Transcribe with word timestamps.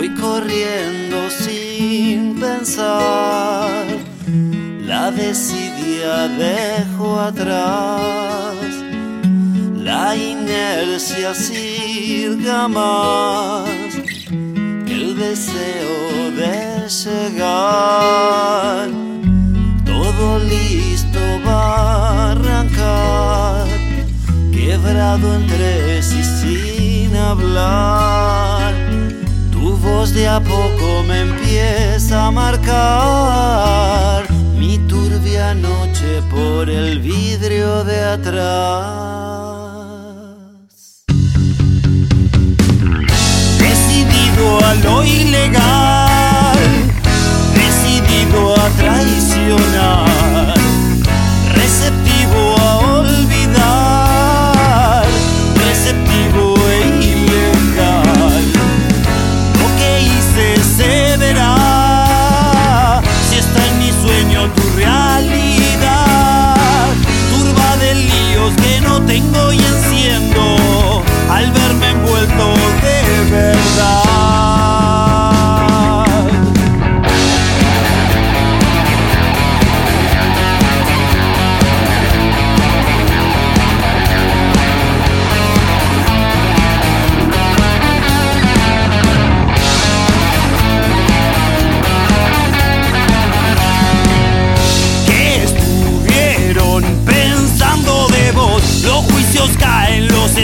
Voy 0.00 0.14
corriendo 0.14 1.28
sin 1.28 2.40
pensar, 2.40 3.84
la 4.86 5.10
desidia 5.10 6.26
dejo 6.26 7.20
atrás, 7.20 8.64
la 9.76 10.16
inercia 10.16 11.34
sirga 11.34 12.66
más 12.66 13.68
el 14.86 15.18
deseo 15.18 16.30
de 16.34 16.88
llegar. 17.04 18.88
Todo 19.84 20.38
listo 20.38 21.20
va 21.46 21.74
a 21.74 22.30
arrancar, 22.30 23.66
quebrado 24.50 25.34
en 25.34 25.46
tres 25.46 26.14
y 26.14 26.24
sin 26.24 27.14
hablar. 27.16 28.19
Voz 30.10 30.14
de 30.14 30.26
a 30.26 30.40
poco 30.40 31.04
me 31.06 31.20
empieza 31.20 32.26
a 32.26 32.30
marcar 32.32 34.24
mi 34.58 34.76
turbia 34.88 35.54
noche 35.54 36.20
por 36.28 36.68
el 36.68 36.98
vidrio 36.98 37.84
de 37.84 38.00
atrás. 38.00 39.49
Que 69.10 69.18
no 69.18 69.59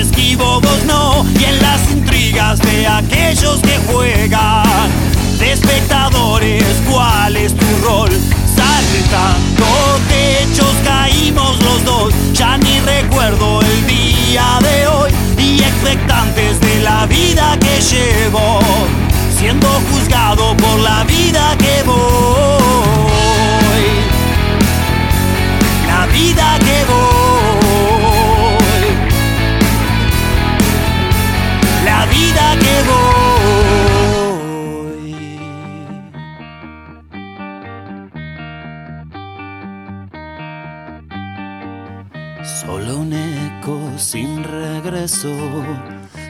esquivo 0.00 0.60
vos 0.60 0.84
no. 0.86 1.24
Y 1.38 1.44
en 1.44 1.60
las 1.60 1.90
intrigas 1.90 2.60
de 2.60 2.86
aquellos 2.86 3.60
que 3.60 3.78
juegan, 3.90 4.90
espectadores, 5.40 6.64
¿cuál 6.90 7.36
es 7.36 7.54
tu 7.54 7.66
rol? 7.84 8.10
Saltando 8.56 9.66
techos 10.08 10.74
caímos 10.84 11.62
los 11.62 11.84
dos. 11.84 12.14
Ya 12.32 12.56
ni 12.58 12.80
recuerdo 12.80 13.60
el 13.60 13.86
día 13.86 14.58
de 14.60 14.86
hoy. 14.86 15.10
Y 15.38 15.62
expectantes 15.62 16.60
de 16.60 16.80
la 16.82 17.06
vida 17.06 17.56
que 17.60 17.80
llevo. 17.80 18.60
Siendo 19.38 19.68
juzgado 19.90 20.56
por 20.56 20.80
la 20.80 21.04
vida 21.04 21.56
que 21.58 21.83
Solo 42.44 42.98
un 42.98 43.14
eco 43.14 43.80
sin 43.96 44.44
regreso. 44.44 45.34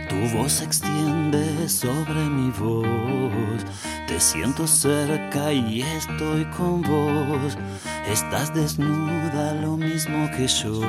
Tu 0.09 0.37
voz 0.37 0.53
se 0.53 0.65
extiende 0.65 1.69
sobre 1.69 2.15
mi 2.15 2.51
voz. 2.51 3.65
Te 4.07 4.21
siento 4.21 4.69
cerca 4.69 5.53
y 5.53 5.83
estoy 5.83 6.45
con 6.57 6.83
vos. 6.83 7.59
Estás 8.09 8.55
desnuda 8.55 9.55
lo 9.55 9.77
mismo 9.77 10.31
que 10.37 10.47
yo. 10.47 10.83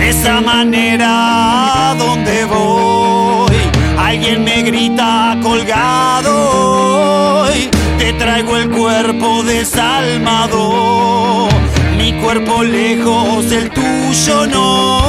Esa 0.00 0.40
manera 0.40 1.96
donde 1.98 2.44
voy. 2.44 3.56
Alguien 3.98 4.44
me 4.44 4.62
grita 4.62 5.36
colgado. 5.42 7.42
hoy. 7.42 7.68
Te 7.98 8.12
traigo 8.12 8.56
el 8.56 8.70
cuerpo 8.70 9.42
desalmado. 9.42 11.05
Cuerpo 12.26 12.64
lejos, 12.64 13.52
el 13.52 13.70
tuyo 13.70 14.46
no. 14.48 15.05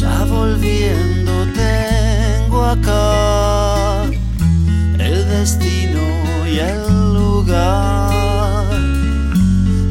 Ya 0.00 0.24
volviendo 0.24 1.32
tengo 1.54 2.64
acá 2.64 4.04
el 4.98 5.28
destino 5.28 6.00
y 6.46 6.58
el 6.58 7.14
lugar 7.14 8.66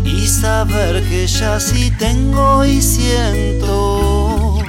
y 0.06 0.28
saber 0.28 1.04
que 1.10 1.26
ya 1.26 1.60
sí 1.60 1.92
tengo 1.98 2.66
y 2.66 2.82
siento 2.82 4.60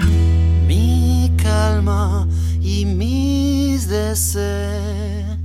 mi 0.66 1.32
calma 1.36 2.26
y 2.60 2.84
mis 2.86 3.88
deseos. 3.88 5.43